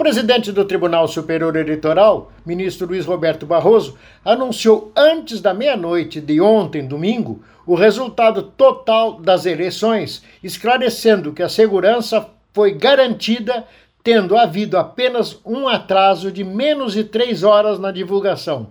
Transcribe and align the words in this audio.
presidente 0.00 0.50
do 0.50 0.64
Tribunal 0.64 1.06
Superior 1.06 1.54
Eleitoral, 1.56 2.32
ministro 2.46 2.86
Luiz 2.86 3.04
Roberto 3.04 3.44
Barroso, 3.44 3.98
anunciou 4.24 4.90
antes 4.96 5.42
da 5.42 5.52
meia-noite 5.52 6.22
de 6.22 6.40
ontem, 6.40 6.86
domingo, 6.86 7.44
o 7.66 7.74
resultado 7.74 8.44
total 8.44 9.20
das 9.20 9.44
eleições, 9.44 10.22
esclarecendo 10.42 11.34
que 11.34 11.42
a 11.42 11.50
segurança 11.50 12.26
foi 12.54 12.72
garantida, 12.72 13.66
tendo 14.02 14.38
havido 14.38 14.78
apenas 14.78 15.38
um 15.44 15.68
atraso 15.68 16.32
de 16.32 16.44
menos 16.44 16.94
de 16.94 17.04
três 17.04 17.42
horas 17.42 17.78
na 17.78 17.92
divulgação. 17.92 18.68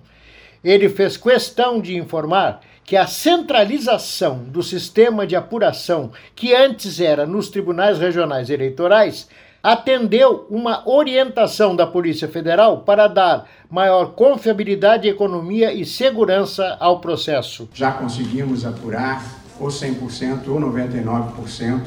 Ele 0.64 0.89
fez 0.89 1.16
questão 1.16 1.80
de 1.80 1.96
informar 1.96 2.61
que 2.84 2.98
a 2.98 3.05
centralização 3.05 4.46
do 4.46 4.64
sistema 4.64 5.27
de 5.27 5.36
apuração, 5.36 6.11
que 6.36 6.55
antes 6.55 7.00
era 7.00 7.27
nos 7.27 7.50
tribunais 7.50 8.00
regionais 8.00 8.50
eleitorais, 8.50 9.30
atendeu 9.62 10.48
uma 10.50 10.88
orientação 10.89 11.76
da 11.76 11.86
Polícia 11.86 12.28
Federal 12.28 12.80
para 12.80 13.08
dar 13.08 13.45
maior 13.70 14.13
confiabilidade, 14.13 15.08
economia 15.08 15.73
e 15.73 15.86
segurança 15.86 16.77
ao 16.80 17.00
processo. 17.00 17.70
Já 17.73 17.91
conseguimos 17.91 18.66
apurar 18.66 19.23
ou 19.59 19.67
100% 19.67 20.48
ou 20.48 20.59
99% 20.59 21.81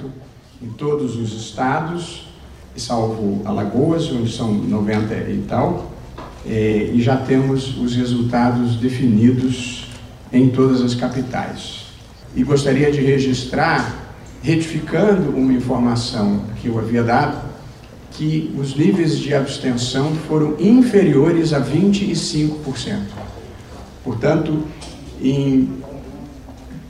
em 0.62 0.68
todos 0.68 1.16
os 1.16 1.32
estados, 1.32 2.28
salvo 2.76 3.42
Alagoas, 3.44 4.10
onde 4.12 4.30
são 4.30 4.52
90 4.52 5.14
e 5.14 5.44
tal, 5.48 5.90
eh, 6.46 6.90
e 6.92 7.02
já 7.02 7.16
temos 7.16 7.76
os 7.78 7.96
resultados 7.96 8.76
definidos 8.76 9.88
em 10.32 10.50
todas 10.50 10.80
as 10.80 10.94
capitais. 10.94 11.86
E 12.34 12.44
gostaria 12.44 12.90
de 12.92 13.00
registrar, 13.00 14.14
retificando 14.42 15.30
uma 15.36 15.52
informação 15.52 16.42
que 16.60 16.68
eu 16.68 16.78
havia 16.78 17.02
dado, 17.02 17.51
que 18.14 18.54
os 18.58 18.76
níveis 18.76 19.18
de 19.18 19.34
abstenção 19.34 20.14
foram 20.28 20.56
inferiores 20.58 21.52
a 21.52 21.60
25%. 21.60 22.98
Portanto, 24.04 24.64
em 25.20 25.68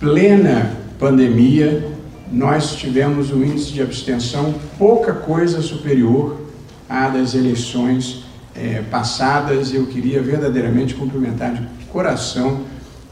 plena 0.00 0.76
pandemia, 0.98 1.92
nós 2.30 2.74
tivemos 2.74 3.30
um 3.30 3.44
índice 3.44 3.72
de 3.72 3.82
abstenção 3.82 4.54
pouca 4.78 5.12
coisa 5.12 5.60
superior 5.60 6.40
à 6.88 7.08
das 7.08 7.34
eleições 7.34 8.24
é, 8.54 8.82
passadas. 8.90 9.72
Eu 9.72 9.86
queria 9.86 10.22
verdadeiramente 10.22 10.94
cumprimentar 10.94 11.54
de 11.54 11.84
coração 11.86 12.62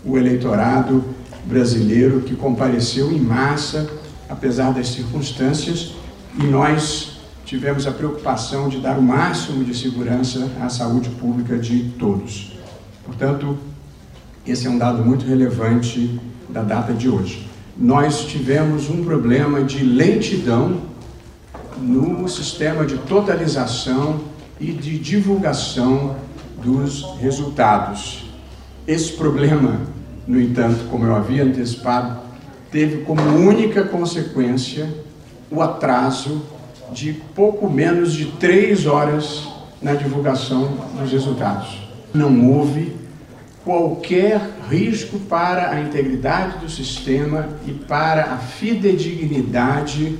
o 0.04 0.16
eleitorado 0.16 1.04
brasileiro 1.44 2.22
que 2.22 2.34
compareceu 2.34 3.12
em 3.12 3.20
massa, 3.20 3.88
apesar 4.28 4.72
das 4.72 4.88
circunstâncias, 4.88 5.94
e 6.38 6.44
nós 6.44 7.19
tivemos 7.50 7.84
a 7.84 7.90
preocupação 7.90 8.68
de 8.68 8.78
dar 8.78 8.96
o 8.96 9.02
máximo 9.02 9.64
de 9.64 9.76
segurança 9.76 10.48
à 10.60 10.68
saúde 10.68 11.08
pública 11.08 11.58
de 11.58 11.82
todos. 11.98 12.52
Portanto, 13.04 13.58
esse 14.46 14.68
é 14.68 14.70
um 14.70 14.78
dado 14.78 15.04
muito 15.04 15.26
relevante 15.26 16.20
da 16.48 16.62
data 16.62 16.92
de 16.92 17.08
hoje. 17.08 17.44
Nós 17.76 18.24
tivemos 18.24 18.88
um 18.88 19.02
problema 19.02 19.64
de 19.64 19.84
lentidão 19.84 20.80
no 21.76 22.28
sistema 22.28 22.86
de 22.86 22.98
totalização 22.98 24.20
e 24.60 24.70
de 24.70 24.96
divulgação 24.96 26.18
dos 26.62 27.04
resultados. 27.18 28.30
Esse 28.86 29.14
problema, 29.14 29.80
no 30.24 30.40
entanto, 30.40 30.84
como 30.88 31.04
eu 31.04 31.16
havia 31.16 31.42
antecipado, 31.42 32.16
teve 32.70 32.98
como 32.98 33.20
única 33.22 33.82
consequência 33.82 34.88
o 35.50 35.60
atraso 35.60 36.42
de 36.92 37.12
pouco 37.34 37.68
menos 37.68 38.12
de 38.12 38.26
três 38.32 38.86
horas 38.86 39.48
na 39.80 39.94
divulgação 39.94 40.76
dos 40.98 41.10
resultados. 41.10 41.78
Não 42.12 42.50
houve 42.50 42.96
qualquer 43.64 44.40
risco 44.68 45.18
para 45.20 45.70
a 45.70 45.80
integridade 45.80 46.58
do 46.58 46.68
sistema 46.68 47.48
e 47.66 47.72
para 47.72 48.32
a 48.32 48.38
fidedignidade 48.38 50.18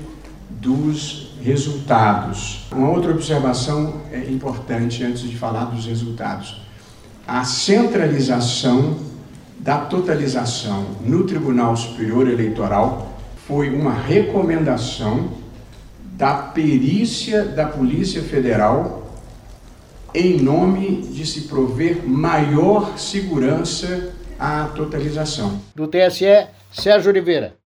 dos 0.48 1.34
resultados. 1.42 2.66
Uma 2.70 2.90
outra 2.90 3.10
observação 3.10 4.02
é 4.12 4.18
importante 4.30 5.02
antes 5.02 5.22
de 5.22 5.36
falar 5.36 5.64
dos 5.66 5.86
resultados. 5.86 6.60
A 7.26 7.44
centralização 7.44 8.98
da 9.58 9.78
totalização 9.78 10.86
no 11.04 11.24
Tribunal 11.24 11.76
Superior 11.76 12.28
Eleitoral 12.28 13.18
foi 13.46 13.70
uma 13.74 13.92
recomendação 13.92 15.30
da 16.20 16.34
perícia 16.34 17.46
da 17.46 17.64
Polícia 17.64 18.20
Federal 18.20 19.10
em 20.14 20.38
nome 20.38 21.00
de 21.00 21.24
se 21.24 21.48
prover 21.48 22.06
maior 22.06 22.98
segurança 22.98 24.12
à 24.38 24.66
totalização. 24.66 25.58
Do 25.74 25.88
TSE, 25.88 26.46
Sérgio 26.70 27.10
Oliveira. 27.10 27.59